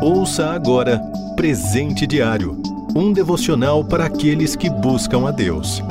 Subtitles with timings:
[0.00, 1.00] Ouça agora
[1.34, 2.62] Presente Diário
[2.94, 5.82] um devocional para aqueles que buscam a Deus.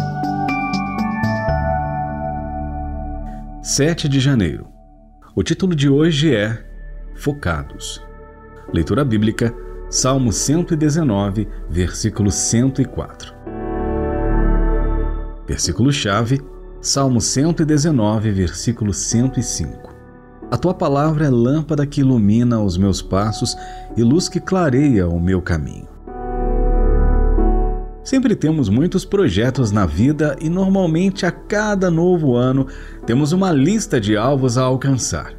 [3.62, 4.68] 7 de janeiro.
[5.36, 6.58] O título de hoje é
[7.16, 8.02] Focados.
[8.74, 9.54] Leitura bíblica,
[9.90, 13.34] Salmo 119, versículo 104.
[15.46, 16.42] Versículo-chave,
[16.82, 19.87] Salmo 119, versículo 105.
[20.50, 23.58] A tua palavra é lâmpada que ilumina os meus passos
[23.98, 25.88] e luz que clareia o meu caminho.
[28.02, 32.66] Sempre temos muitos projetos na vida e normalmente a cada novo ano
[33.06, 35.34] temos uma lista de alvos a alcançar.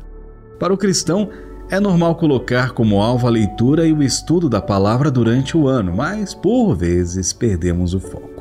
[0.59, 1.31] Para o cristão,
[1.71, 5.95] é normal colocar como alvo a leitura e o estudo da palavra durante o ano,
[5.97, 8.38] mas por vezes perdemos o foco.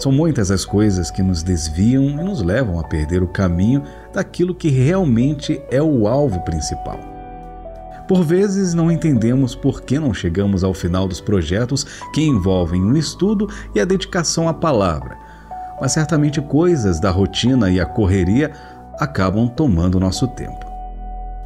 [0.00, 3.82] São muitas as coisas que nos desviam e nos levam a perder o caminho
[4.14, 6.98] daquilo que realmente é o alvo principal.
[8.08, 12.96] Por vezes não entendemos por que não chegamos ao final dos projetos que envolvem o
[12.96, 15.18] estudo e a dedicação à palavra,
[15.78, 18.52] mas certamente coisas da rotina e a correria
[18.98, 20.64] acabam tomando nosso tempo.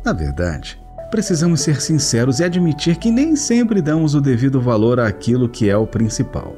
[0.05, 5.49] Na verdade, precisamos ser sinceros e admitir que nem sempre damos o devido valor àquilo
[5.49, 6.55] que é o principal.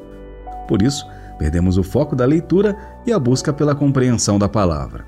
[0.68, 1.06] Por isso,
[1.38, 5.04] perdemos o foco da leitura e a busca pela compreensão da palavra.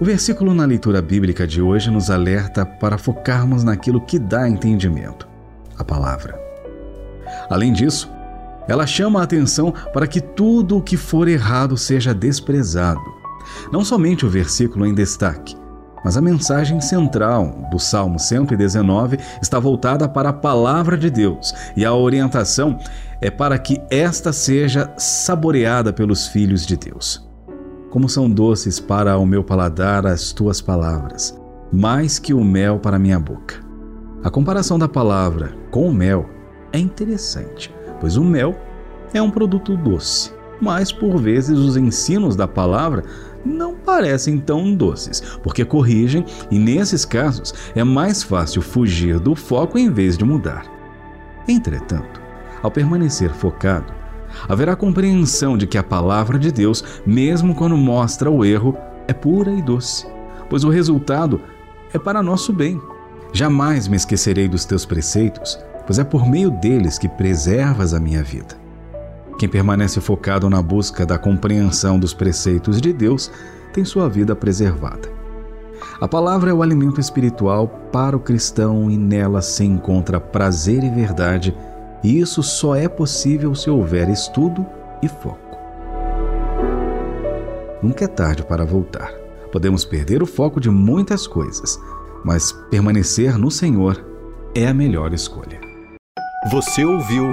[0.00, 5.26] O versículo na leitura bíblica de hoje nos alerta para focarmos naquilo que dá entendimento
[5.78, 6.38] a palavra.
[7.48, 8.10] Além disso,
[8.68, 13.00] ela chama a atenção para que tudo o que for errado seja desprezado.
[13.72, 15.56] Não somente o versículo em destaque,
[16.04, 21.84] mas a mensagem central do Salmo 119 está voltada para a palavra de Deus e
[21.84, 22.78] a orientação
[23.20, 27.26] é para que esta seja saboreada pelos filhos de Deus.
[27.90, 31.38] Como são doces para o meu paladar as tuas palavras,
[31.72, 33.64] mais que o mel para minha boca.
[34.22, 36.28] A comparação da palavra com o mel
[36.72, 38.54] é interessante, pois o mel
[39.14, 43.04] é um produto doce, mas por vezes os ensinos da palavra
[43.46, 49.78] não parecem tão doces, porque corrigem e nesses casos é mais fácil fugir do foco
[49.78, 50.66] em vez de mudar.
[51.48, 52.20] Entretanto,
[52.62, 53.92] ao permanecer focado,
[54.48, 59.52] haverá compreensão de que a palavra de Deus, mesmo quando mostra o erro, é pura
[59.52, 60.06] e doce,
[60.50, 61.40] pois o resultado
[61.92, 62.80] é para nosso bem.
[63.32, 68.22] Jamais me esquecerei dos teus preceitos, pois é por meio deles que preservas a minha
[68.22, 68.65] vida.
[69.38, 73.30] Quem permanece focado na busca da compreensão dos preceitos de Deus
[73.72, 75.10] tem sua vida preservada.
[76.00, 80.90] A palavra é o alimento espiritual para o cristão e nela se encontra prazer e
[80.90, 81.54] verdade
[82.02, 84.64] e isso só é possível se houver estudo
[85.02, 85.56] e foco.
[87.82, 89.12] Nunca é tarde para voltar.
[89.52, 91.78] Podemos perder o foco de muitas coisas,
[92.24, 94.04] mas permanecer no Senhor
[94.54, 95.60] é a melhor escolha.
[96.50, 97.32] Você ouviu